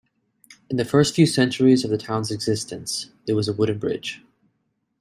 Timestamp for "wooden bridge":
3.53-4.23